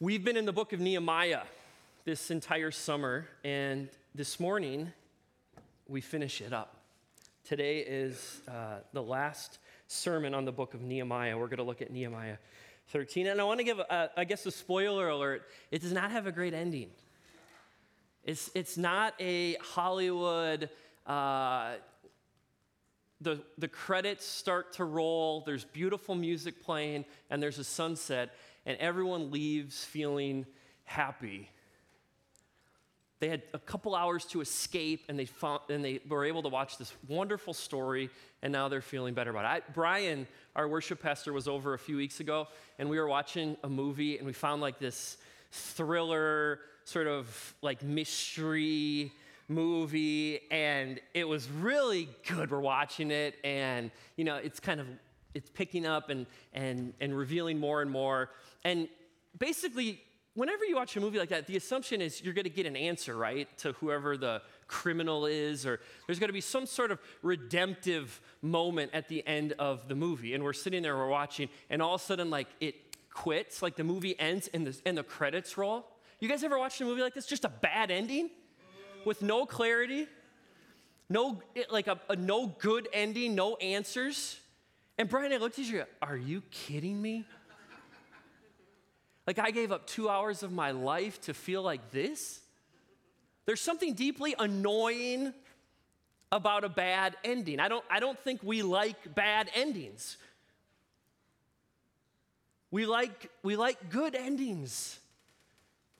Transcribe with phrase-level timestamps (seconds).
[0.00, 1.42] We've been in the book of Nehemiah
[2.04, 4.92] this entire summer, and this morning
[5.86, 6.82] we finish it up.
[7.44, 11.38] Today is uh, the last sermon on the book of Nehemiah.
[11.38, 12.38] We're going to look at Nehemiah
[12.88, 13.28] 13.
[13.28, 15.44] And I want to give, a, I guess, a spoiler alert.
[15.70, 16.90] It does not have a great ending.
[18.24, 20.70] It's, it's not a Hollywood,
[21.06, 21.74] uh,
[23.20, 28.34] the, the credits start to roll, there's beautiful music playing, and there's a sunset,
[28.66, 30.46] and everyone leaves feeling
[30.84, 31.50] happy.
[33.20, 36.48] They had a couple hours to escape, and they, found, and they were able to
[36.48, 38.10] watch this wonderful story,
[38.42, 39.48] and now they're feeling better about it.
[39.48, 43.56] I, Brian, our worship pastor, was over a few weeks ago, and we were watching
[43.64, 45.16] a movie, and we found like this
[45.52, 49.12] thriller, sort of like mystery
[49.48, 52.50] movie, and it was really good.
[52.50, 54.86] We're watching it, and you know, it's kind of
[55.34, 58.30] it's picking up and and and revealing more and more.
[58.64, 58.88] And
[59.38, 60.00] basically,
[60.34, 62.76] whenever you watch a movie like that, the assumption is you're going to get an
[62.76, 66.98] answer, right, to whoever the criminal is, or there's going to be some sort of
[67.22, 70.34] redemptive moment at the end of the movie.
[70.34, 72.74] And we're sitting there, we're watching, and all of a sudden, like it
[73.12, 75.86] quits, like the movie ends and the, and the credits roll.
[76.20, 77.26] You guys ever watched a movie like this?
[77.26, 78.30] Just a bad ending
[79.04, 80.08] with no clarity,
[81.08, 84.40] no like a, a no good ending, no answers.
[84.96, 85.84] And Brian, I looked at you.
[86.00, 87.24] Are you kidding me?
[89.26, 92.40] Like I gave up two hours of my life to feel like this?
[93.46, 95.32] There's something deeply annoying
[96.32, 97.60] about a bad ending.
[97.60, 100.16] I don't, I don't think we like bad endings.
[102.70, 104.98] We like, we like good endings.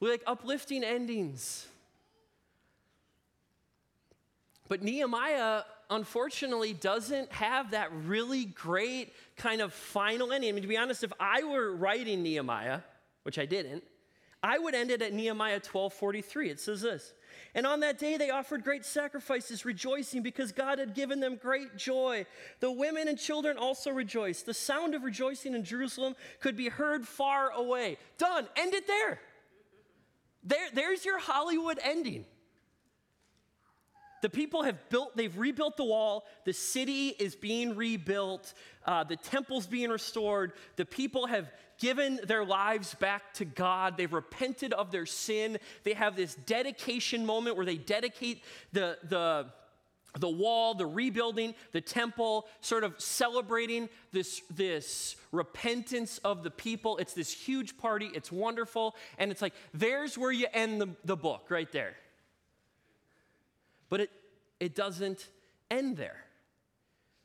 [0.00, 1.66] We like uplifting endings.
[4.68, 10.48] But Nehemiah, unfortunately, doesn't have that really great kind of final ending.
[10.48, 12.80] I mean, to be honest, if I were writing Nehemiah,
[13.24, 13.82] which I didn't,
[14.44, 16.50] I would end it at Nehemiah 12:43.
[16.50, 17.14] It says this.
[17.54, 21.76] And on that day they offered great sacrifices, rejoicing because God had given them great
[21.76, 22.26] joy.
[22.60, 24.44] The women and children also rejoiced.
[24.44, 27.96] The sound of rejoicing in Jerusalem could be heard far away.
[28.18, 28.46] Done.
[28.54, 29.20] End it there.
[30.44, 32.26] There, there's your Hollywood ending.
[34.24, 36.24] The people have built, they've rebuilt the wall.
[36.44, 38.54] The city is being rebuilt.
[38.86, 40.52] Uh, the temple's being restored.
[40.76, 41.50] The people have
[41.84, 43.98] given their lives back to God.
[43.98, 45.58] They've repented of their sin.
[45.82, 49.48] They have this dedication moment where they dedicate the, the,
[50.18, 56.96] the wall, the rebuilding, the temple, sort of celebrating this, this repentance of the people.
[56.96, 58.10] It's this huge party.
[58.14, 58.96] It's wonderful.
[59.18, 61.96] And it's like, there's where you end the, the book, right there.
[63.90, 64.10] But it,
[64.58, 65.28] it doesn't
[65.70, 66.24] end there.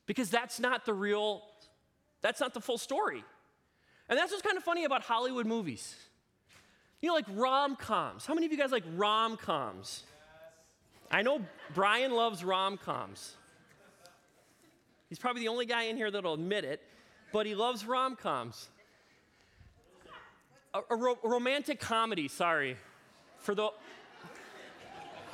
[0.06, 1.44] Because that's not the real,
[2.22, 3.24] that's not the full story.
[4.10, 5.96] And that's what's kind of funny about Hollywood movies.
[7.02, 8.26] You know, like rom coms.
[8.26, 10.04] How many of you guys like rom coms?
[10.04, 11.10] Yes.
[11.12, 11.42] I know
[11.74, 13.36] Brian loves rom coms.
[15.08, 16.82] He's probably the only guy in here that'll admit it,
[17.32, 18.70] but he loves rom coms.
[20.74, 22.78] A, a, ro- romantic comedy, sorry.
[23.38, 23.70] For the.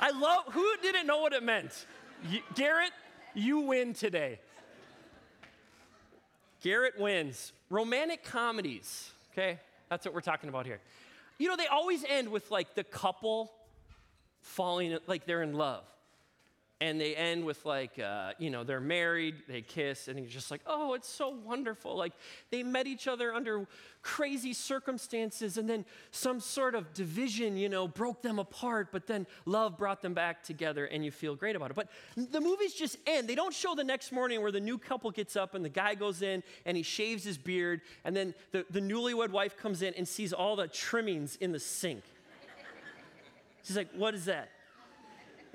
[0.00, 0.44] I love.
[0.52, 1.86] Who didn't know what it meant?
[2.30, 2.92] You, Garrett,
[3.34, 4.38] you win today.
[6.66, 7.52] Garrett wins.
[7.70, 9.60] Romantic comedies, okay?
[9.88, 10.80] That's what we're talking about here.
[11.38, 13.52] You know, they always end with like the couple
[14.40, 15.84] falling, like they're in love
[16.80, 20.50] and they end with like uh, you know they're married they kiss and you're just
[20.50, 21.96] like oh it's so wonderful.
[21.96, 22.12] Like
[22.50, 23.66] they met each other under
[24.02, 29.26] crazy circumstances and then some sort of division you know broke them apart but then
[29.46, 31.76] love brought them back together and you feel great about it.
[31.76, 33.26] But the movies just end.
[33.26, 35.94] They don't show the next morning where the new couple gets up and the guy
[35.94, 39.94] goes in and he shaves his beard and then the, the newlywed wife comes in
[39.94, 42.02] and sees all the trimmings in the sink.
[43.62, 44.50] She's like what is that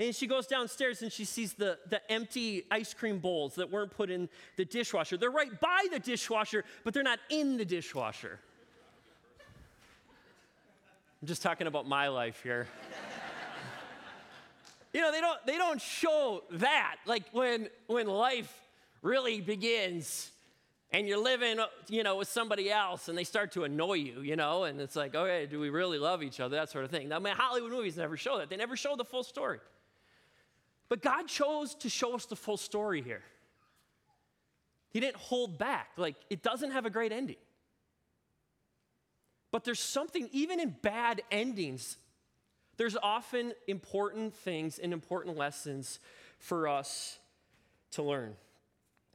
[0.01, 3.91] and she goes downstairs and she sees the, the empty ice cream bowls that weren't
[3.91, 5.15] put in the dishwasher.
[5.15, 8.39] They're right by the dishwasher, but they're not in the dishwasher.
[11.21, 12.67] I'm just talking about my life here.
[14.93, 16.95] you know, they don't, they don't show that.
[17.05, 18.51] Like when, when life
[19.03, 20.31] really begins
[20.91, 21.59] and you're living,
[21.89, 24.95] you know, with somebody else and they start to annoy you, you know, and it's
[24.95, 26.55] like, okay, do we really love each other?
[26.55, 27.13] That sort of thing.
[27.13, 28.49] I mean, Hollywood movies never show that.
[28.49, 29.59] They never show the full story.
[30.91, 33.23] But God chose to show us the full story here.
[34.89, 35.91] He didn't hold back.
[35.95, 37.37] Like, it doesn't have a great ending.
[39.51, 41.95] But there's something, even in bad endings,
[42.75, 46.01] there's often important things and important lessons
[46.39, 47.19] for us
[47.91, 48.35] to learn.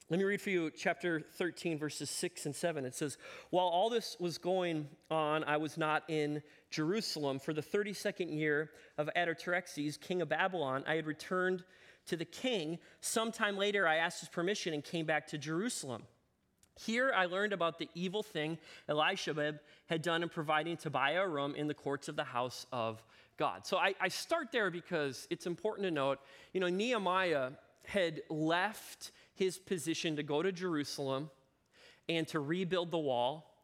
[0.08, 2.86] Let me read for you chapter 13, verses 6 and 7.
[2.86, 3.18] It says,
[3.50, 7.38] While all this was going on, I was not in Jerusalem.
[7.38, 11.64] For the 32nd year of Artaxerxes, king of Babylon, I had returned
[12.06, 12.78] to the king.
[13.00, 16.02] Sometime later, I asked his permission and came back to Jerusalem.
[16.78, 18.58] Here, I learned about the evil thing
[18.88, 23.02] Eliashib had done in providing Tobiah a room in the courts of the house of
[23.38, 23.66] God.
[23.66, 26.18] So I, I start there because it's important to note,
[26.52, 27.52] you know, Nehemiah
[27.84, 31.30] had left his position to go to Jerusalem
[32.08, 33.54] and to rebuild the wall.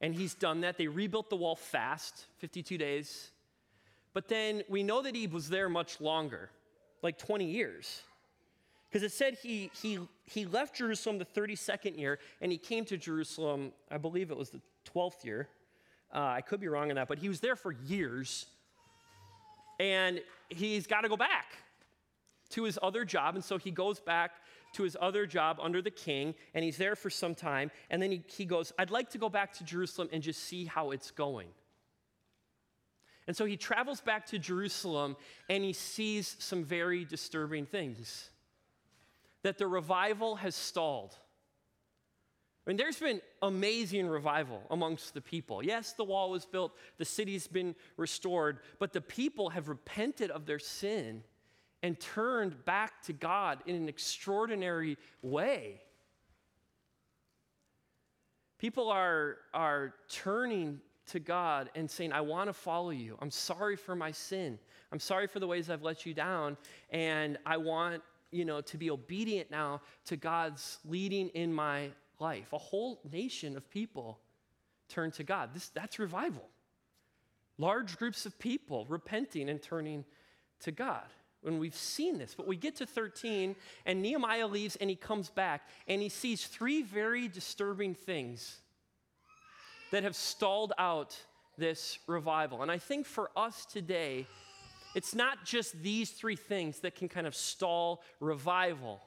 [0.00, 0.78] And he's done that.
[0.78, 3.30] They rebuilt the wall fast, 52 days.
[4.14, 6.50] But then we know that he was there much longer,
[7.02, 8.02] like 20 years.
[8.88, 12.96] Because it said he, he, he left Jerusalem the 32nd year and he came to
[12.96, 14.60] Jerusalem, I believe it was the
[14.94, 15.48] 12th year.
[16.14, 18.46] Uh, I could be wrong on that, but he was there for years.
[19.78, 21.46] And he's got to go back
[22.50, 23.34] to his other job.
[23.34, 24.32] And so he goes back
[24.74, 27.70] to his other job under the king, and he's there for some time.
[27.90, 30.64] And then he, he goes, I'd like to go back to Jerusalem and just see
[30.64, 31.48] how it's going.
[33.28, 35.14] And so he travels back to Jerusalem
[35.50, 38.30] and he sees some very disturbing things
[39.42, 41.14] that the revival has stalled.
[42.66, 45.62] I mean, there's been amazing revival amongst the people.
[45.62, 50.46] Yes, the wall was built, the city's been restored, but the people have repented of
[50.46, 51.22] their sin
[51.82, 55.80] and turned back to God in an extraordinary way.
[58.58, 63.16] People are, are turning to God and saying, I want to follow you.
[63.20, 64.58] I'm sorry for my sin.
[64.90, 66.56] I'm sorry for the ways I've let you down.
[66.90, 68.02] And I want,
[68.32, 72.52] you know, to be obedient now to God's leading in my life.
[72.52, 74.18] A whole nation of people
[74.88, 75.54] turn to God.
[75.54, 76.44] This, that's revival.
[77.58, 80.04] Large groups of people repenting and turning
[80.60, 81.06] to God
[81.42, 82.34] when we've seen this.
[82.34, 83.54] But we get to 13,
[83.86, 88.58] and Nehemiah leaves and he comes back, and he sees three very disturbing things
[89.90, 91.16] that have stalled out
[91.56, 92.62] this revival.
[92.62, 94.26] And I think for us today,
[94.94, 99.00] it's not just these three things that can kind of stall revival,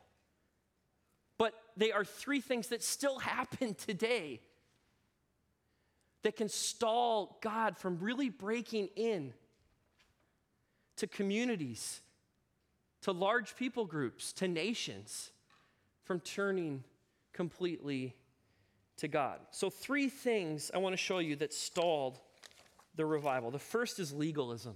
[1.38, 4.42] but they are three things that still happen today
[6.24, 9.34] that can stall God from really breaking in
[10.98, 12.02] to communities
[13.02, 15.32] to large people groups, to nations,
[16.04, 16.84] from turning
[17.34, 18.16] completely
[18.98, 19.40] to God.
[19.52, 22.20] So, three things I want to show you that stalled
[22.96, 23.52] the revival.
[23.52, 24.76] The first is legalism.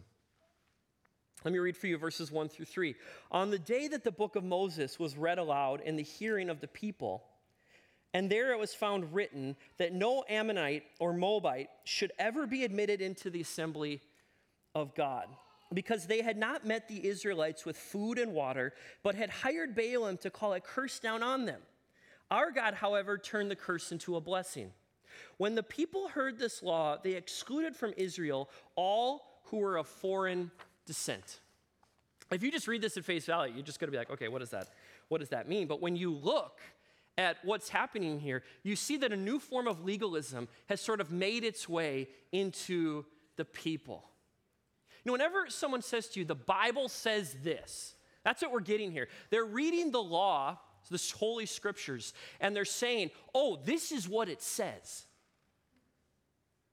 [1.44, 2.96] Let me read for you verses 1 through 3.
[3.32, 6.60] On the day that the book of Moses was read aloud in the hearing of
[6.60, 7.24] the people,
[8.14, 13.02] and there it was found written that no Ammonite or Moabite should ever be admitted
[13.02, 14.02] into the assembly
[14.74, 15.28] of God
[15.76, 18.74] because they had not met the Israelites with food and water,
[19.04, 21.62] but had hired Balaam to call a curse down on them.
[22.32, 24.72] Our God, however, turned the curse into a blessing.
[25.38, 30.50] When the people heard this law, they excluded from Israel all who were of foreign
[30.86, 31.40] descent.
[32.32, 34.28] If you just read this at face value, you're just going to be like, okay,
[34.28, 34.70] what does that,
[35.10, 35.68] what does that mean?
[35.68, 36.60] But when you look
[37.18, 41.12] at what's happening here, you see that a new form of legalism has sort of
[41.12, 43.06] made its way into
[43.38, 44.10] the people.
[45.06, 49.08] Know, whenever someone says to you, the Bible says this, that's what we're getting here.
[49.30, 50.58] They're reading the law,
[50.90, 55.06] the holy scriptures, and they're saying, oh, this is what it says.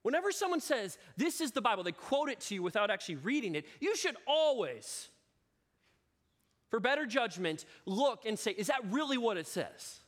[0.03, 3.55] Whenever someone says, this is the Bible, they quote it to you without actually reading
[3.55, 5.09] it, you should always,
[6.71, 10.01] for better judgment, look and say, is that really what it says?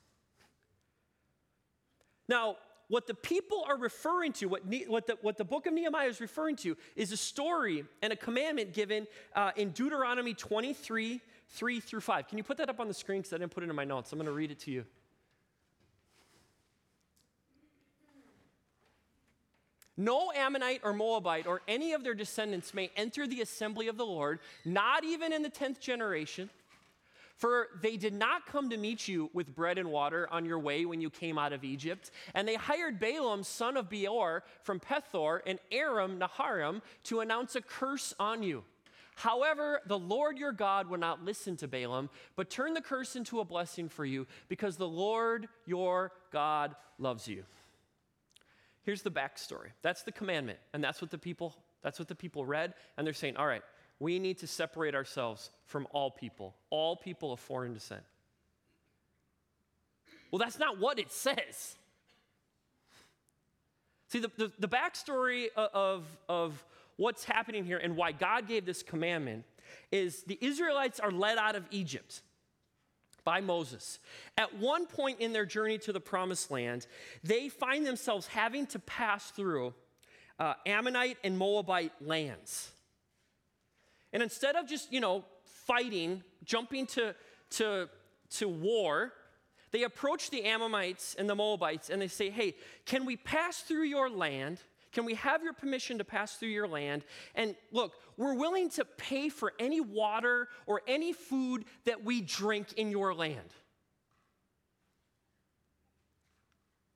[2.28, 2.56] Now,
[2.88, 6.08] what the people are referring to, what, ne- what, the, what the book of Nehemiah
[6.08, 11.80] is referring to, is a story and a commandment given uh, in Deuteronomy 23 3
[11.80, 12.28] through 5.
[12.28, 13.20] Can you put that up on the screen?
[13.20, 14.12] Because I didn't put it in my notes.
[14.12, 14.84] I'm going to read it to you.
[19.96, 24.04] No Ammonite or Moabite or any of their descendants may enter the assembly of the
[24.04, 26.50] Lord, not even in the 10th generation.
[27.36, 30.84] For they did not come to meet you with bread and water on your way
[30.86, 32.10] when you came out of Egypt.
[32.32, 37.60] And they hired Balaam, son of Beor, from Pethor, and Aram Naharaim, to announce a
[37.60, 38.62] curse on you.
[39.16, 43.40] However, the Lord your God will not listen to Balaam, but turn the curse into
[43.40, 47.44] a blessing for you, because the Lord your God loves you.
[48.82, 49.68] Here's the backstory.
[49.82, 53.12] That's the commandment, and that's what the people that's what the people read, and they're
[53.12, 53.62] saying, all right,
[54.00, 58.02] we need to separate ourselves from all people, all people of foreign descent.
[60.30, 61.76] Well, that's not what it says.
[64.08, 66.64] See, the, the, the backstory of, of
[66.96, 69.44] what's happening here and why God gave this commandment
[69.90, 72.20] is the Israelites are led out of Egypt
[73.24, 73.98] by Moses.
[74.36, 76.86] At one point in their journey to the promised land,
[77.22, 79.72] they find themselves having to pass through
[80.38, 82.70] uh, Ammonite and Moabite lands.
[84.14, 87.14] And instead of just, you know, fighting, jumping to,
[87.50, 87.90] to,
[88.30, 89.12] to war,
[89.72, 92.54] they approach the Ammonites and the Moabites and they say, Hey,
[92.86, 94.60] can we pass through your land?
[94.92, 97.04] Can we have your permission to pass through your land?
[97.34, 102.74] And look, we're willing to pay for any water or any food that we drink
[102.74, 103.50] in your land.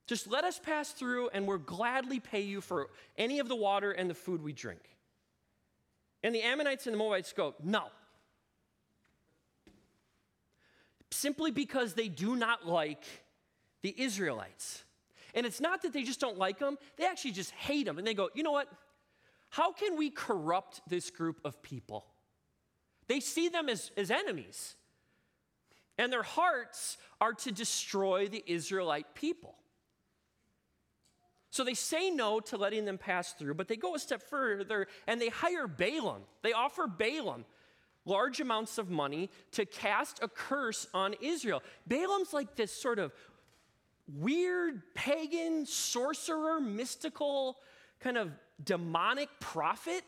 [0.06, 3.90] Just let us pass through, and we'll gladly pay you for any of the water
[3.90, 4.80] and the food we drink.
[6.22, 7.84] And the Ammonites and the Moabites go, No.
[11.10, 13.04] Simply because they do not like
[13.82, 14.84] the Israelites.
[15.34, 17.98] And it's not that they just don't like them, they actually just hate them.
[17.98, 18.68] And they go, you know what?
[19.50, 22.06] How can we corrupt this group of people?
[23.06, 24.76] They see them as, as enemies.
[25.96, 29.54] And their hearts are to destroy the Israelite people.
[31.50, 34.86] So they say no to letting them pass through, but they go a step further
[35.06, 36.22] and they hire Balaam.
[36.42, 37.44] They offer Balaam
[38.04, 41.62] large amounts of money to cast a curse on Israel.
[41.86, 43.12] Balaam's like this sort of
[44.16, 47.58] weird pagan sorcerer, mystical,
[48.00, 50.02] kind of demonic prophet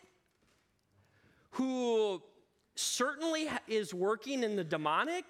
[1.53, 2.23] who
[2.75, 5.25] certainly is working in the demonic.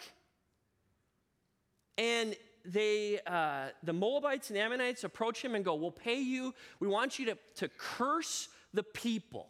[1.99, 6.55] And they, uh, the Moabites and Ammonites approach him and go, We'll pay you.
[6.79, 9.49] We want you to, to curse the people,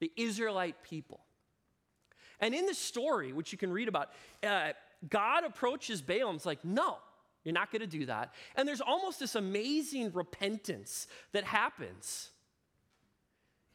[0.00, 1.20] the Israelite people.
[2.40, 4.10] And in the story, which you can read about,
[4.42, 4.72] uh,
[5.08, 6.98] God approaches Balaam's like, No,
[7.44, 8.34] you're not going to do that.
[8.56, 12.30] And there's almost this amazing repentance that happens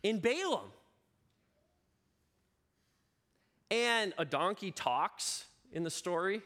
[0.04, 0.72] in Balaam.
[3.72, 6.42] And a donkey talks in the story.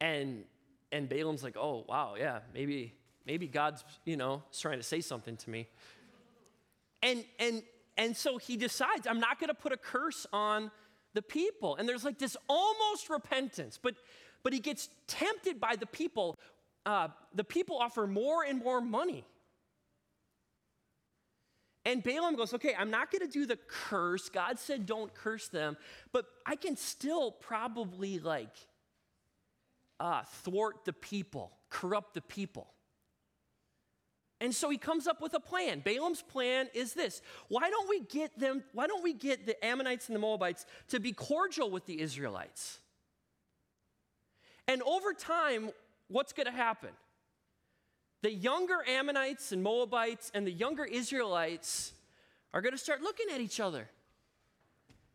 [0.00, 0.44] And
[0.92, 2.94] and Balaam's like, "Oh, wow, yeah, maybe
[3.26, 5.68] maybe God's, you know, trying to say something to me."
[7.02, 7.62] And and
[7.96, 10.70] and so he decides, I'm not going to put a curse on
[11.14, 11.76] the people.
[11.76, 13.96] And there's like this almost repentance, but
[14.42, 16.36] but he gets tempted by the people.
[16.86, 19.24] Uh, the people offer more and more money.
[21.84, 24.28] And Balaam goes, okay, I'm not going to do the curse.
[24.28, 25.76] God said don't curse them,
[26.12, 28.54] but I can still probably like
[30.00, 32.68] uh, thwart the people, corrupt the people.
[34.40, 35.80] And so he comes up with a plan.
[35.84, 37.22] Balaam's plan is this.
[37.48, 41.00] Why don't we get them, why don't we get the Ammonites and the Moabites to
[41.00, 42.78] be cordial with the Israelites?
[44.68, 45.70] And over time,
[46.06, 46.90] what's going to happen?
[48.22, 51.92] The younger Ammonites and Moabites and the younger Israelites
[52.52, 53.88] are going to start looking at each other.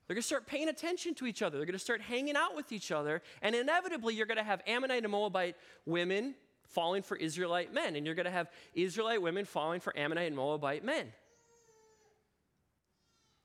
[0.07, 1.57] They're going to start paying attention to each other.
[1.57, 3.22] They're going to start hanging out with each other.
[3.41, 5.55] And inevitably, you're going to have Ammonite and Moabite
[5.86, 6.36] women
[6.67, 7.95] falling for Israelite men.
[7.95, 11.07] And you're going to have Israelite women falling for Ammonite and Moabite men.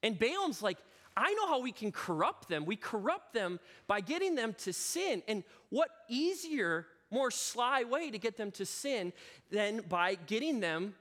[0.02, 0.78] And Balaam's like,
[1.16, 2.64] I know how we can corrupt them.
[2.64, 5.22] We corrupt them by getting them to sin.
[5.26, 9.12] And what easier, more sly way to get them to sin
[9.50, 10.94] than by getting them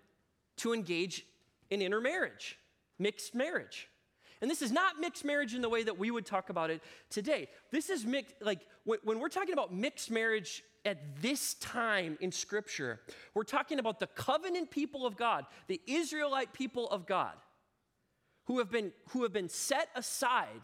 [0.58, 1.26] to engage
[1.70, 2.58] in intermarriage,
[2.98, 3.90] mixed marriage.
[4.42, 6.82] And this is not mixed marriage in the way that we would talk about it
[7.10, 7.48] today.
[7.72, 12.32] This is mixed, like when, when we're talking about mixed marriage at this time in
[12.32, 13.00] Scripture,
[13.34, 17.34] we're talking about the covenant people of God, the Israelite people of God
[18.46, 20.62] who have been, who have been set aside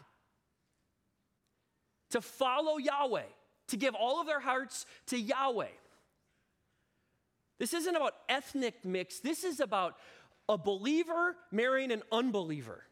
[2.10, 3.22] to follow Yahweh,
[3.68, 5.66] to give all of their hearts to Yahweh.
[7.58, 9.96] This isn't about ethnic mix, this is about
[10.48, 12.84] a believer marrying an unbeliever.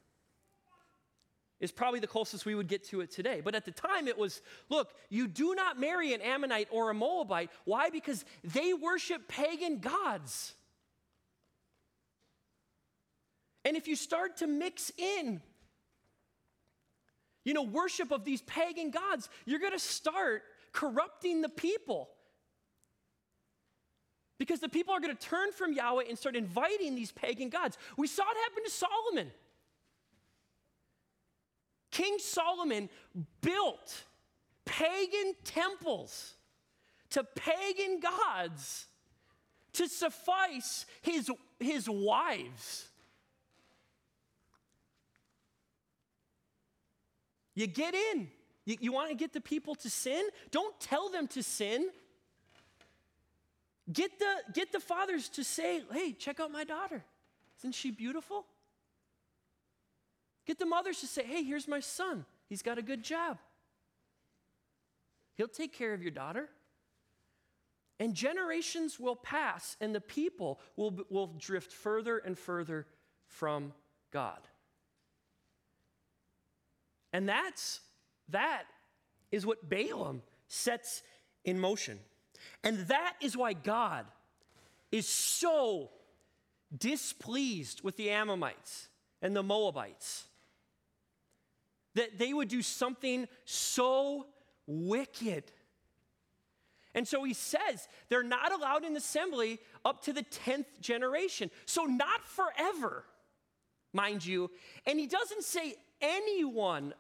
[1.63, 3.41] Is probably the closest we would get to it today.
[3.41, 6.95] But at the time, it was look, you do not marry an Ammonite or a
[6.95, 7.51] Moabite.
[7.65, 7.89] Why?
[7.89, 10.55] Because they worship pagan gods.
[13.65, 15.41] And if you start to mix in,
[17.45, 20.43] you know, worship of these pagan gods, you're going to start
[20.73, 22.09] corrupting the people.
[24.41, 27.79] Because the people are going to turn from Yahweh and start inviting these pagan gods.
[27.97, 29.31] We saw it happen to Solomon.
[31.93, 32.89] King Solomon
[33.41, 34.05] built
[34.65, 36.35] pagan temples
[37.11, 38.87] to pagan gods
[39.75, 41.31] to suffice his,
[41.61, 42.89] his wives.
[47.55, 48.29] You get in.
[48.65, 50.27] You, you want to get the people to sin?
[50.51, 51.91] Don't tell them to sin.
[53.93, 57.05] Get the, get the fathers to say, hey, check out my daughter.
[57.59, 58.47] Isn't she beautiful?
[60.47, 62.25] Get the mothers to say, hey, here's my son.
[62.49, 63.39] He's got a good job.
[65.37, 66.49] He'll take care of your daughter.
[67.99, 72.87] And generations will pass, and the people will, will drift further and further
[73.27, 73.73] from
[74.13, 74.41] God.
[77.13, 77.81] And that's
[78.31, 78.65] that
[79.31, 81.03] is what Balaam sets
[81.45, 81.99] in motion.
[82.65, 84.07] And that is why God
[84.91, 85.91] is so
[86.77, 88.89] displeased with the Ammonites
[89.21, 90.25] and the Moabites
[91.95, 94.27] that they would do something so
[94.67, 95.45] wicked.
[96.95, 101.51] And so he says they're not allowed in assembly up to the 10th generation.
[101.65, 103.05] So, not forever,
[103.93, 104.51] mind you.
[104.87, 106.95] And he doesn't say anyone,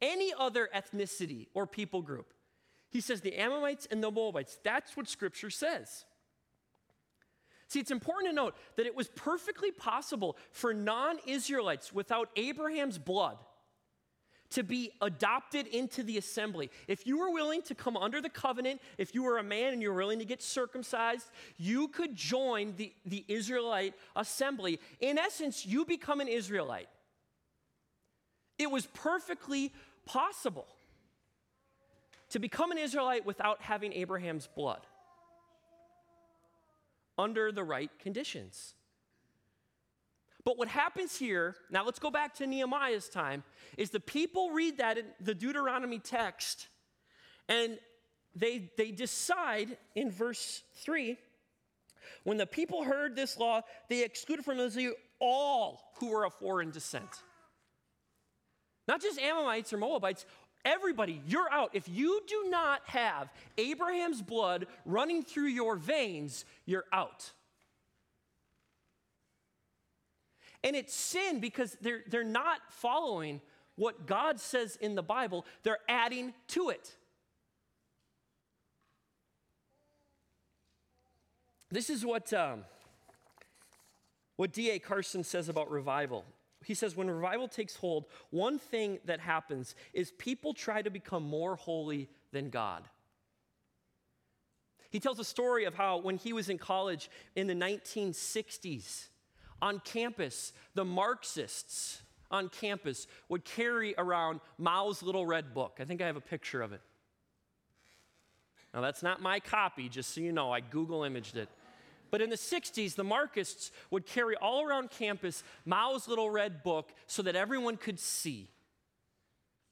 [0.00, 2.32] any other ethnicity or people group.
[2.90, 4.58] He says the Ammonites and the Moabites.
[4.62, 6.04] That's what scripture says.
[7.68, 12.96] See, it's important to note that it was perfectly possible for non Israelites without Abraham's
[12.96, 13.38] blood
[14.50, 16.70] to be adopted into the assembly.
[16.88, 19.82] If you were willing to come under the covenant, if you were a man and
[19.82, 24.80] you were willing to get circumcised, you could join the, the Israelite assembly.
[25.00, 26.88] In essence, you become an Israelite.
[28.58, 29.72] It was perfectly
[30.04, 30.66] possible
[32.30, 34.86] to become an Israelite without having Abraham's blood
[37.18, 38.74] under the right conditions.
[40.46, 43.42] But what happens here, now let's go back to Nehemiah's time,
[43.76, 46.68] is the people read that in the Deuteronomy text
[47.48, 47.78] and
[48.34, 51.18] they, they decide in verse 3
[52.22, 56.70] when the people heard this law, they excluded from Israel all who were of foreign
[56.70, 57.08] descent.
[58.86, 60.26] Not just Ammonites or Moabites,
[60.64, 61.70] everybody, you're out.
[61.72, 67.32] If you do not have Abraham's blood running through your veins, you're out.
[70.66, 73.40] And it's sin because they're, they're not following
[73.76, 76.96] what God says in the Bible, they're adding to it.
[81.70, 82.64] This is what, um,
[84.34, 84.80] what D.A.
[84.80, 86.24] Carson says about revival.
[86.64, 91.22] He says, when revival takes hold, one thing that happens is people try to become
[91.22, 92.82] more holy than God.
[94.90, 99.10] He tells a story of how when he was in college in the 1960s,
[99.62, 105.78] on campus, the Marxists on campus would carry around Mao's little red book.
[105.80, 106.80] I think I have a picture of it.
[108.74, 111.48] Now, that's not my copy, just so you know, I Google imaged it.
[112.10, 116.92] But in the 60s, the Marxists would carry all around campus Mao's little red book
[117.06, 118.48] so that everyone could see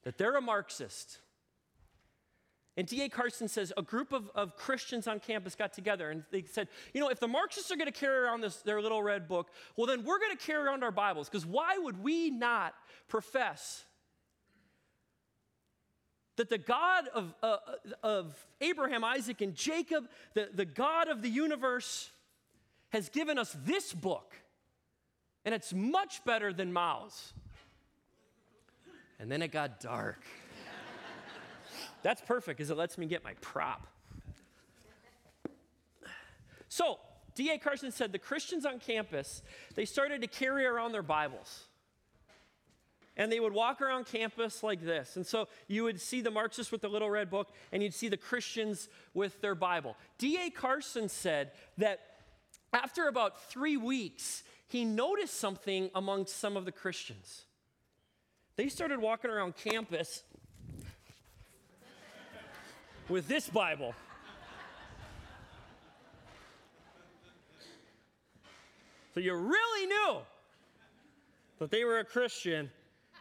[0.04, 1.18] that they're a Marxist.
[2.76, 3.08] And D.A.
[3.08, 7.00] Carson says a group of, of Christians on campus got together and they said, you
[7.00, 9.86] know, if the Marxists are going to carry around this, their little red book, well,
[9.86, 12.74] then we're going to carry around our Bibles because why would we not
[13.08, 13.84] profess
[16.36, 17.58] that the God of, uh,
[18.02, 22.10] of Abraham, Isaac, and Jacob, the, the God of the universe,
[22.90, 24.34] has given us this book,
[25.44, 27.32] and it's much better than Mao's.
[29.18, 30.24] And then it got dark.
[32.04, 33.88] That's perfect because it lets me get my prop.
[36.68, 36.98] So,
[37.34, 37.58] D.A.
[37.58, 39.42] Carson said the Christians on campus,
[39.74, 41.64] they started to carry around their Bibles.
[43.16, 45.16] And they would walk around campus like this.
[45.16, 48.08] And so you would see the Marxists with the little red book, and you'd see
[48.08, 49.96] the Christians with their Bible.
[50.18, 50.50] D.A.
[50.50, 52.00] Carson said that
[52.72, 57.44] after about three weeks, he noticed something among some of the Christians.
[58.56, 60.22] They started walking around campus
[63.08, 63.94] with this Bible.
[69.14, 70.18] So you really knew
[71.60, 72.70] that they were a Christian.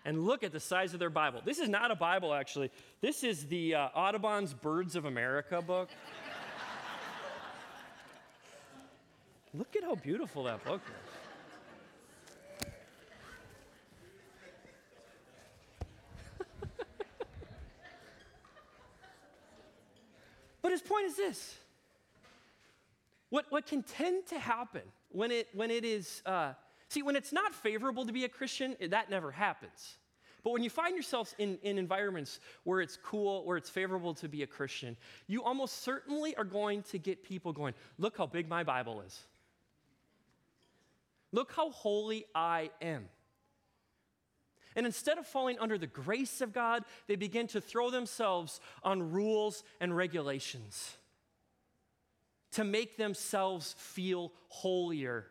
[0.05, 1.39] And look at the size of their Bible.
[1.45, 2.71] This is not a Bible, actually.
[2.99, 5.87] This is the uh, Audubon's Birds of America book.
[9.53, 11.02] look at how beautiful that book is.
[20.73, 21.55] His point is this
[23.29, 26.53] what, what can tend to happen when it, when it is, uh,
[26.89, 29.97] see, when it's not favorable to be a Christian, that never happens.
[30.43, 34.27] But when you find yourselves in, in environments where it's cool, where it's favorable to
[34.27, 38.49] be a Christian, you almost certainly are going to get people going, Look how big
[38.49, 39.19] my Bible is.
[41.31, 43.05] Look how holy I am.
[44.75, 49.11] And instead of falling under the grace of God, they begin to throw themselves on
[49.11, 50.97] rules and regulations
[52.51, 55.25] to make themselves feel holier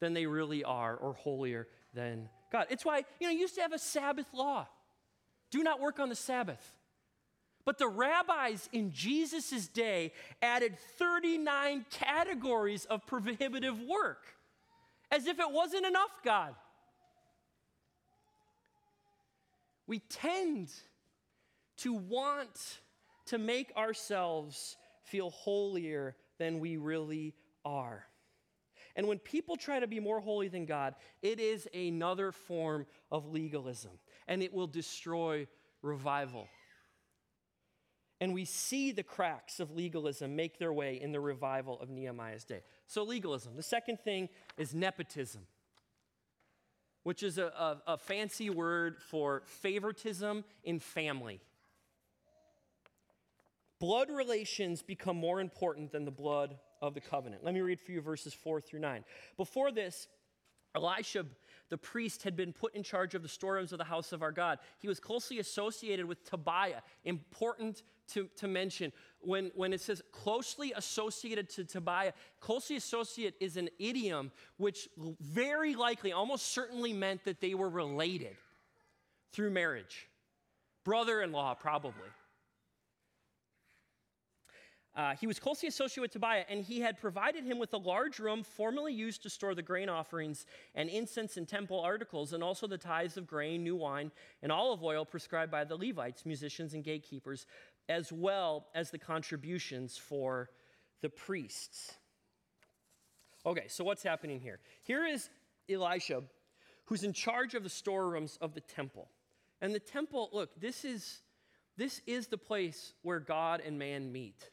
[0.00, 2.66] than they really are or holier than God.
[2.70, 4.66] It's why, you know, you used to have a Sabbath law
[5.50, 6.74] do not work on the Sabbath.
[7.64, 14.24] But the rabbis in Jesus' day added 39 categories of prohibitive work,
[15.10, 16.54] as if it wasn't enough, God.
[19.88, 20.70] We tend
[21.78, 22.80] to want
[23.26, 28.04] to make ourselves feel holier than we really are.
[28.94, 33.26] And when people try to be more holy than God, it is another form of
[33.26, 33.92] legalism,
[34.26, 35.46] and it will destroy
[35.82, 36.48] revival.
[38.20, 42.44] And we see the cracks of legalism make their way in the revival of Nehemiah's
[42.44, 42.62] day.
[42.88, 43.54] So, legalism.
[43.56, 45.46] The second thing is nepotism,
[47.02, 51.40] which is a, a, a fancy word for favoritism in family.
[53.80, 57.44] Blood relations become more important than the blood of the covenant.
[57.44, 59.04] Let me read for you verses 4 through 9.
[59.36, 60.08] Before this,
[60.74, 61.28] Eliashib,
[61.68, 64.32] the priest, had been put in charge of the storerooms of the house of our
[64.32, 64.58] God.
[64.78, 66.80] He was closely associated with Tobiah.
[67.04, 73.56] Important to, to mention when, when it says closely associated to Tobiah, closely associate is
[73.56, 74.88] an idiom which
[75.20, 78.36] very likely, almost certainly meant that they were related
[79.32, 80.08] through marriage.
[80.84, 82.08] Brother in law, probably.
[84.98, 88.18] Uh, he was closely associated with Tobiah, and he had provided him with a large
[88.18, 92.66] room formerly used to store the grain offerings and incense and temple articles, and also
[92.66, 94.10] the tithes of grain, new wine,
[94.42, 97.46] and olive oil prescribed by the Levites, musicians, and gatekeepers,
[97.88, 100.50] as well as the contributions for
[101.00, 101.94] the priests.
[103.46, 104.58] Okay, so what's happening here?
[104.82, 105.30] Here is
[105.68, 106.24] Eliashib,
[106.86, 109.08] who's in charge of the storerooms of the temple.
[109.60, 111.20] And the temple, look, this is
[111.76, 114.50] this is the place where God and man meet.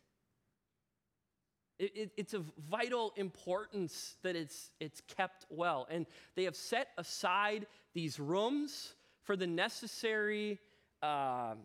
[1.78, 5.88] It, it, it's of vital importance that it's, it's kept well.
[5.90, 10.60] And they have set aside these rooms for the necessary
[11.02, 11.56] uh,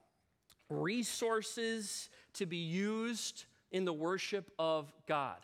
[0.69, 5.39] resources to be used in the worship of God.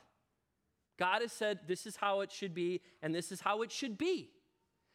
[0.99, 3.99] God has said this is how it should be, and this is how it should
[3.99, 4.31] be.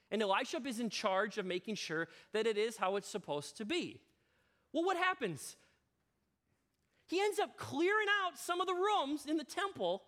[0.09, 3.65] And Eliashib is in charge of making sure that it is how it's supposed to
[3.65, 4.01] be.
[4.73, 5.55] Well, what happens?
[7.11, 10.01] He ends up clearing out some of the rooms in the temple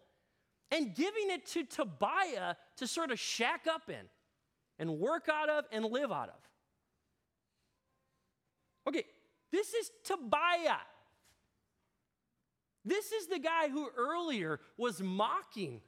[0.71, 4.05] and giving it to Tobiah to sort of shack up in
[4.79, 6.39] and work out of and live out of.
[8.87, 9.03] Okay,
[9.51, 10.79] this is Tobiah.
[12.85, 15.81] This is the guy who earlier was mocking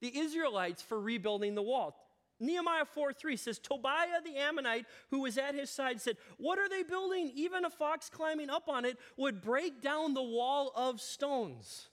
[0.00, 1.96] the Israelites for rebuilding the wall.
[2.40, 6.68] Nehemiah 4 3 says, Tobiah the Ammonite, who was at his side, said, What are
[6.68, 7.30] they building?
[7.34, 11.88] Even a fox climbing up on it would break down the wall of stones.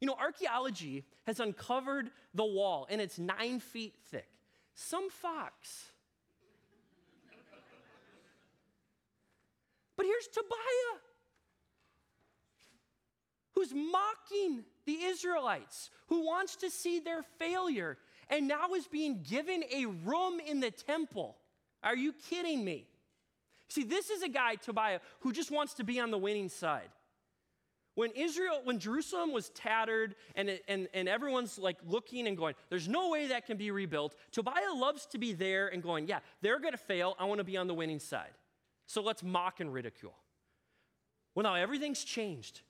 [0.00, 4.26] You know, archaeology has uncovered the wall, and it's nine feet thick.
[4.74, 5.92] Some fox.
[9.96, 10.98] but here's Tobiah,
[13.54, 17.96] who's mocking the Israelites, who wants to see their failure
[18.28, 21.36] and now is being given a room in the temple.
[21.82, 22.86] Are you kidding me?
[23.68, 26.90] See, this is a guy, Tobiah, who just wants to be on the winning side.
[27.94, 32.88] When Israel, when Jerusalem was tattered and, and, and everyone's like looking and going, there's
[32.88, 36.58] no way that can be rebuilt, Tobiah loves to be there and going, yeah, they're
[36.58, 37.16] gonna fail.
[37.18, 38.32] I wanna be on the winning side.
[38.86, 40.14] So let's mock and ridicule.
[41.34, 42.62] Well, now everything's changed.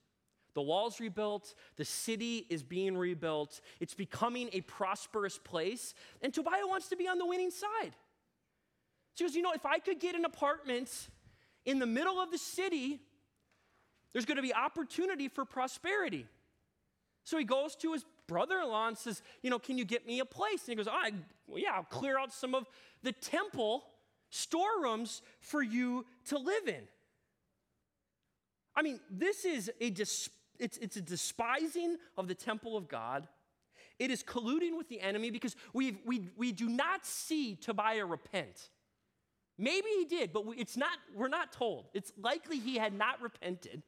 [0.53, 6.67] The wall's rebuilt, the city is being rebuilt, it's becoming a prosperous place, and Tobiah
[6.67, 7.95] wants to be on the winning side.
[9.15, 10.89] So he goes, You know, if I could get an apartment
[11.65, 12.99] in the middle of the city,
[14.11, 16.27] there's going to be opportunity for prosperity.
[17.23, 20.05] So he goes to his brother in law and says, You know, can you get
[20.05, 20.61] me a place?
[20.67, 21.09] And he goes, oh,
[21.47, 22.67] well, Yeah, I'll clear out some of
[23.01, 23.85] the temple
[24.29, 26.83] storerooms for you to live in.
[28.75, 30.29] I mean, this is a dis-
[30.63, 33.27] it's, it's a despising of the temple of God.
[33.99, 38.69] It is colluding with the enemy because we we, we do not see Tobiah repent.
[39.57, 41.85] Maybe he did, but it's not, we're not told.
[41.93, 43.83] It's likely he had not repented.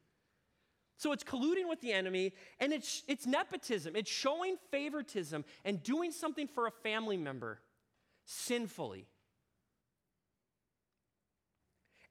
[0.98, 3.96] So it's colluding with the enemy, and it's, it's nepotism.
[3.96, 7.60] It's showing favoritism and doing something for a family member
[8.26, 9.08] sinfully.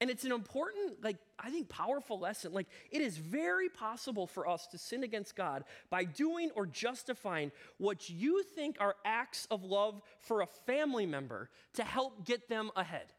[0.04, 2.52] And it's an important, like, I think, powerful lesson.
[2.52, 7.50] Like, it is very possible for us to sin against God by doing or justifying
[7.78, 12.70] what you think are acts of love for a family member to help get them
[12.76, 13.14] ahead.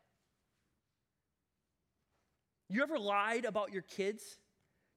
[2.69, 4.37] You ever lied about your kids?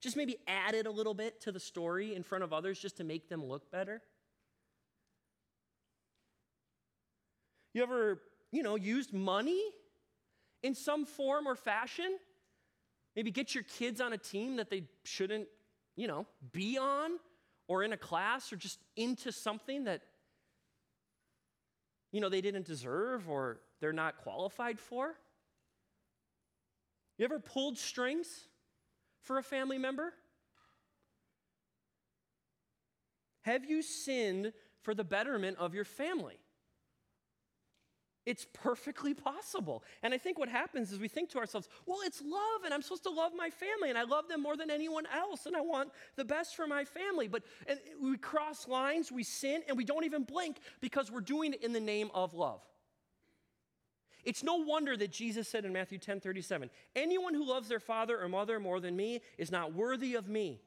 [0.03, 3.05] Just maybe added a little bit to the story in front of others just to
[3.05, 4.03] make them look better?
[7.72, 8.20] You ever,
[8.53, 9.62] you know, used money
[10.62, 12.18] in some form or fashion
[13.18, 15.49] Maybe get your kids on a team that they shouldn't,
[15.97, 17.18] you know, be on
[17.66, 20.03] or in a class or just into something that,
[22.12, 25.14] you know, they didn't deserve or they're not qualified for.
[27.18, 28.29] You ever pulled strings
[29.23, 30.14] for a family member?
[33.42, 36.38] Have you sinned for the betterment of your family?
[38.29, 39.83] It's perfectly possible.
[40.03, 42.83] And I think what happens is we think to ourselves, well, it's love, and I'm
[42.83, 45.62] supposed to love my family, and I love them more than anyone else, and I
[45.62, 47.27] want the best for my family.
[47.27, 47.43] But
[47.99, 51.73] we cross lines, we sin, and we don't even blink because we're doing it in
[51.73, 52.61] the name of love.
[54.25, 58.21] It's no wonder that Jesus said in Matthew 10 37, anyone who loves their father
[58.21, 60.61] or mother more than me is not worthy of me.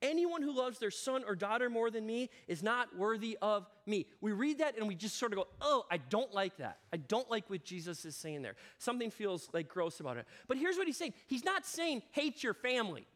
[0.00, 4.06] Anyone who loves their son or daughter more than me is not worthy of me.
[4.20, 6.78] We read that and we just sort of go, oh, I don't like that.
[6.92, 8.54] I don't like what Jesus is saying there.
[8.78, 10.26] Something feels like gross about it.
[10.46, 13.06] But here's what he's saying He's not saying hate your family,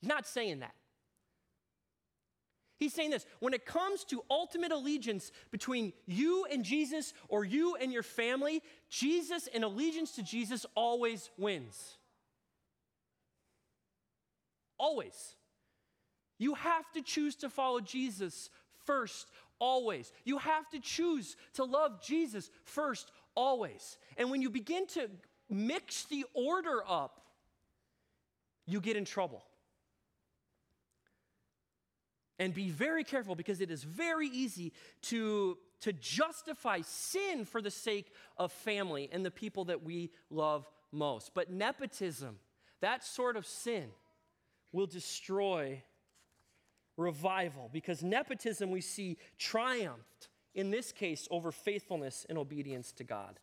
[0.00, 0.74] he's not saying that.
[2.82, 7.76] He's saying this when it comes to ultimate allegiance between you and Jesus or you
[7.76, 11.96] and your family, Jesus and allegiance to Jesus always wins.
[14.78, 15.36] Always.
[16.42, 18.50] You have to choose to follow Jesus
[18.84, 20.10] first, always.
[20.24, 23.96] You have to choose to love Jesus first, always.
[24.16, 25.08] And when you begin to
[25.48, 27.20] mix the order up,
[28.66, 29.44] you get in trouble.
[32.40, 37.70] And be very careful because it is very easy to, to justify sin for the
[37.70, 41.34] sake of family and the people that we love most.
[41.34, 42.40] But nepotism,
[42.80, 43.90] that sort of sin,
[44.72, 45.84] will destroy
[47.02, 53.38] revival because nepotism we see triumphed, in this case, over faithfulness and obedience to God.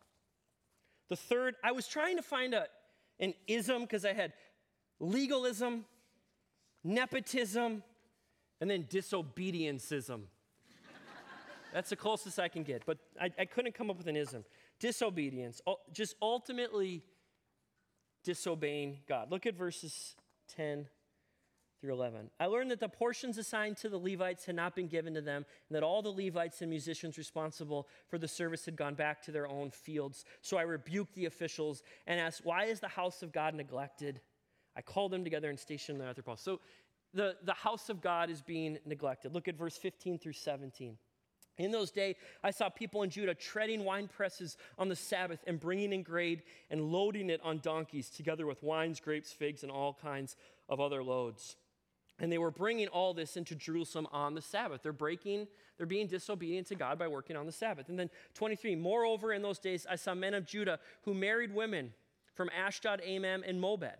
[1.08, 2.66] The third, I was trying to find a,
[3.18, 4.32] an ism because I had
[4.98, 5.84] legalism,
[6.84, 7.82] nepotism,
[8.60, 10.22] and then disobedienceism.
[11.72, 14.44] That's the closest I can get, but I, I couldn't come up with an ism.
[14.80, 15.60] Disobedience,
[15.92, 17.02] just ultimately
[18.24, 19.30] disobeying God.
[19.30, 20.16] Look at verses
[20.56, 20.86] 10
[21.80, 22.30] through 11.
[22.38, 25.46] I learned that the portions assigned to the Levites had not been given to them,
[25.68, 29.32] and that all the Levites and musicians responsible for the service had gone back to
[29.32, 30.24] their own fields.
[30.42, 34.20] So I rebuked the officials and asked, Why is the house of God neglected?
[34.76, 36.36] I called them together and stationed them at their.
[36.36, 36.60] So
[37.14, 39.34] the, the house of God is being neglected.
[39.34, 40.96] Look at verse 15 through 17.
[41.58, 45.60] In those days, I saw people in Judah treading wine presses on the Sabbath and
[45.60, 46.40] bringing in grain
[46.70, 50.36] and loading it on donkeys, together with wines, grapes, figs, and all kinds
[50.68, 51.56] of other loads.
[52.20, 54.82] And they were bringing all this into Jerusalem on the Sabbath.
[54.82, 57.88] They're breaking, they're being disobedient to God by working on the Sabbath.
[57.88, 61.94] And then 23, moreover, in those days, I saw men of Judah who married women
[62.34, 63.98] from Ashdod, Ammon, and Moab.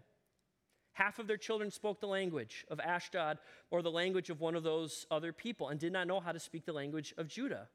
[0.93, 3.39] Half of their children spoke the language of Ashdod
[3.71, 6.39] or the language of one of those other people and did not know how to
[6.39, 7.69] speak the language of Judah.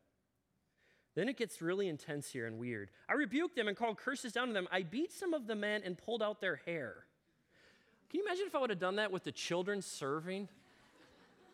[1.15, 2.91] Then it gets really intense here and weird.
[3.10, 4.67] I rebuked them and called curses down to them.
[4.71, 7.05] I beat some of the men and pulled out their hair.
[8.15, 10.47] Can you imagine if I would have done that with the children serving?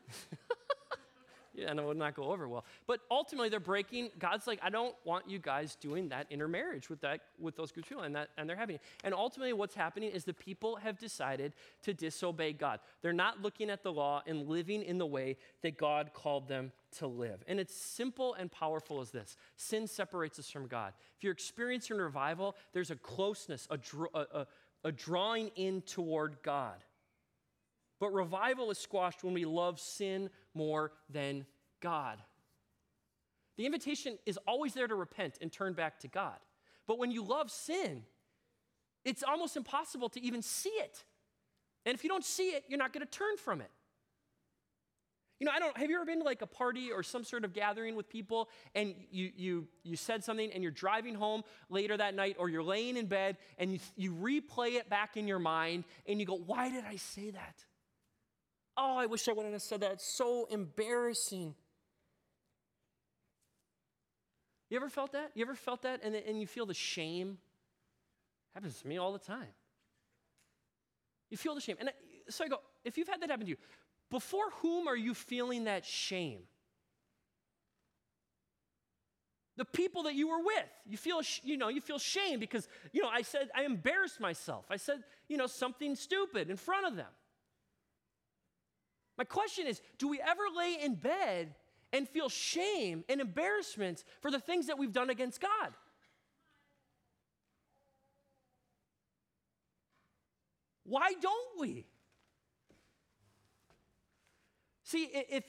[1.56, 2.66] yeah, and it would not go over well.
[2.86, 4.10] But ultimately, they're breaking.
[4.20, 7.78] God's like, I don't want you guys doing that intermarriage with that with those of
[7.78, 8.82] people, and that and they're having it.
[9.04, 12.80] And ultimately, what's happening is the people have decided to disobey God.
[13.02, 16.72] They're not looking at the law and living in the way that God called them
[17.00, 17.44] to live.
[17.48, 20.94] And it's simple and powerful as this: sin separates us from God.
[21.18, 23.80] If you're experiencing revival, there's a closeness, a,
[24.14, 24.48] a, a
[24.84, 26.84] a drawing in toward God.
[28.00, 31.46] But revival is squashed when we love sin more than
[31.82, 32.18] God.
[33.58, 36.38] The invitation is always there to repent and turn back to God.
[36.88, 38.04] But when you love sin,
[39.06, 41.04] it's almost impossible to even see it.
[41.86, 43.70] And if you don't see it, you're not going to turn from it.
[45.42, 47.44] You know, I don't, have you ever been to like a party or some sort
[47.44, 51.98] of gathering with people and you, you, you said something and you're driving home later
[51.98, 55.40] that night or you're laying in bed and you, you replay it back in your
[55.40, 57.56] mind and you go, why did I say that?
[58.78, 59.94] Oh, I wish I wouldn't have said that.
[59.94, 61.56] It's so embarrassing.
[64.70, 65.32] You ever felt that?
[65.34, 67.40] You ever felt that and, and you feel the shame?
[68.54, 69.56] Happens to me all the time.
[71.32, 71.78] You feel the shame.
[71.80, 71.90] And
[72.30, 73.58] so I go, if you've had that happen to you,
[74.12, 76.42] before whom are you feeling that shame?
[79.58, 80.70] The people that you were with.
[80.86, 84.66] You feel, you know, you feel shame because, you know, I said, I embarrassed myself.
[84.70, 87.08] I said, you know, something stupid in front of them.
[89.18, 91.56] My question is do we ever lay in bed
[91.94, 95.74] and feel shame and embarrassment for the things that we've done against God?
[100.84, 101.86] Why don't we?
[104.92, 105.46] See, if,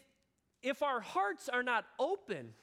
[0.62, 2.54] if our hearts are not open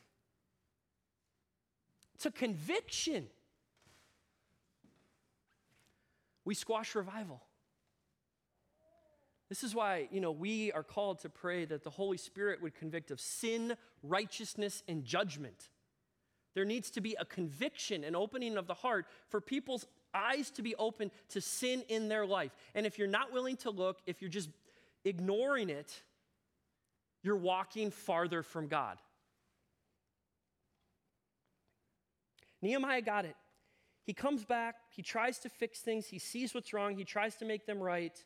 [2.19, 3.27] to conviction,
[6.45, 7.41] we squash revival.
[9.49, 12.75] This is why, you know, we are called to pray that the Holy Spirit would
[12.75, 15.67] convict of sin, righteousness, and judgment.
[16.53, 20.61] There needs to be a conviction and opening of the heart for people's eyes to
[20.61, 22.55] be open to sin in their life.
[22.73, 24.47] And if you're not willing to look, if you're just
[25.03, 26.03] ignoring it,
[27.23, 28.97] you're walking farther from God.
[32.62, 33.36] Nehemiah got it.
[34.03, 37.45] He comes back, he tries to fix things, he sees what's wrong, he tries to
[37.45, 38.23] make them right.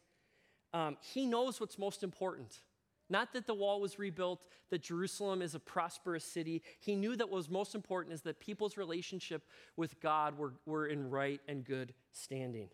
[0.73, 2.62] Um, he knows what's most important.
[3.10, 6.63] Not that the wall was rebuilt, that Jerusalem is a prosperous city.
[6.79, 9.43] He knew that what was most important is that people's relationship
[9.75, 12.69] with God were, were in right and good standing.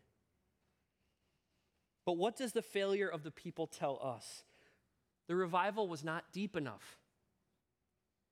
[2.06, 4.44] But what does the failure of the people tell us?
[5.30, 6.98] The revival was not deep enough.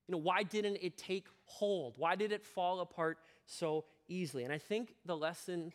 [0.07, 1.93] You know, why didn't it take hold?
[1.97, 4.43] Why did it fall apart so easily?
[4.43, 5.73] And I think the lesson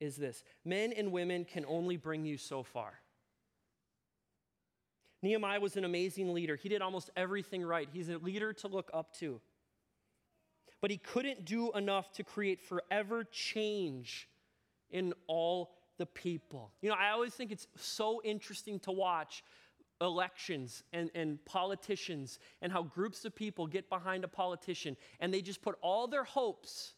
[0.00, 2.94] is this men and women can only bring you so far.
[5.22, 6.56] Nehemiah was an amazing leader.
[6.56, 7.88] He did almost everything right.
[7.90, 9.40] He's a leader to look up to.
[10.80, 14.28] But he couldn't do enough to create forever change
[14.90, 16.72] in all the people.
[16.82, 19.42] You know, I always think it's so interesting to watch
[20.00, 25.40] elections and, and politicians and how groups of people get behind a politician and they
[25.40, 26.94] just put all their hopes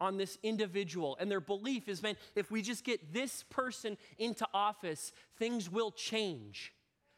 [0.00, 1.16] on this individual.
[1.20, 5.90] And their belief is, man, if we just get this person into office, things will
[5.90, 6.72] change.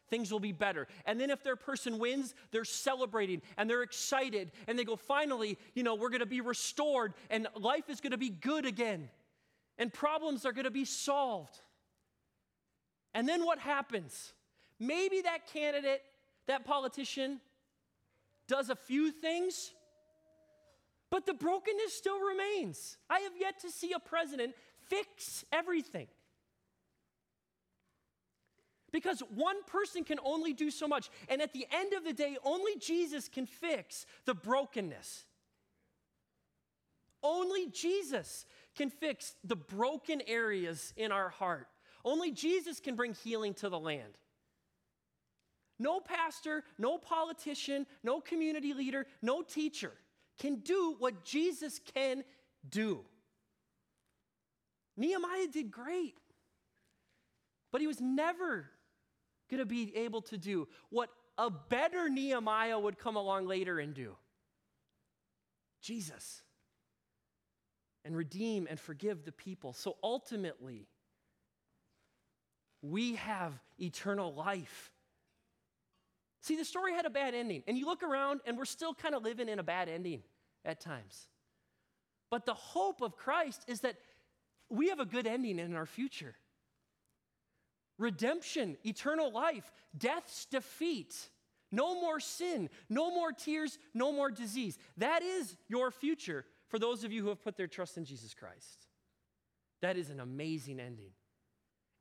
[0.08, 0.86] Things will be better.
[1.04, 5.58] And then if their person wins, they're celebrating and they're excited and they go, finally,
[5.74, 9.08] you know, we're going to be restored and life is going to be good again
[9.78, 11.60] and problems are going to be solved.
[13.14, 14.32] And then what happens?
[14.78, 16.02] Maybe that candidate,
[16.46, 17.40] that politician,
[18.48, 19.72] does a few things,
[21.10, 22.98] but the brokenness still remains.
[23.08, 24.54] I have yet to see a president
[24.88, 26.08] fix everything.
[28.92, 31.10] Because one person can only do so much.
[31.28, 35.24] And at the end of the day, only Jesus can fix the brokenness.
[37.22, 41.66] Only Jesus can fix the broken areas in our heart.
[42.04, 44.16] Only Jesus can bring healing to the land.
[45.78, 49.92] No pastor, no politician, no community leader, no teacher
[50.38, 52.24] can do what Jesus can
[52.68, 53.00] do.
[54.96, 56.18] Nehemiah did great,
[57.70, 58.70] but he was never
[59.50, 63.94] going to be able to do what a better Nehemiah would come along later and
[63.94, 64.16] do
[65.82, 66.42] Jesus
[68.04, 69.72] and redeem and forgive the people.
[69.72, 70.88] So ultimately,
[72.80, 74.92] we have eternal life
[76.46, 77.64] See, the story had a bad ending.
[77.66, 80.22] And you look around, and we're still kind of living in a bad ending
[80.64, 81.26] at times.
[82.30, 83.96] But the hope of Christ is that
[84.70, 86.36] we have a good ending in our future
[87.98, 91.16] redemption, eternal life, death's defeat,
[91.72, 94.78] no more sin, no more tears, no more disease.
[94.98, 98.34] That is your future for those of you who have put their trust in Jesus
[98.34, 98.86] Christ.
[99.82, 101.10] That is an amazing ending.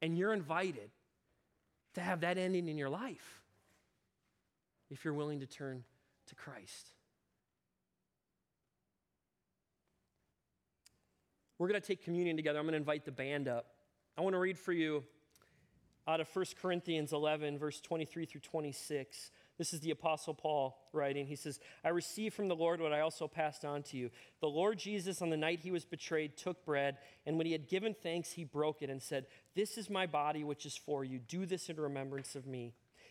[0.04, 0.92] And you're invited
[1.96, 3.42] to have that ending in your life
[4.90, 5.84] if you're willing to turn
[6.28, 6.90] to Christ.
[11.58, 12.60] We're going to take communion together.
[12.60, 13.68] I'm going to invite the band up.
[14.18, 15.04] I want to read for you
[16.08, 19.32] out of 1 Corinthians 11, verse 23 through 26.
[19.58, 21.26] This is the Apostle Paul writing.
[21.26, 24.12] He says, I received from the Lord what I also passed on to you.
[24.42, 27.70] The Lord Jesus, on the night he was betrayed, took bread, and when he had
[27.70, 31.20] given thanks, he broke it and said, This is my body, which is for you.
[31.20, 32.74] Do this in remembrance of me.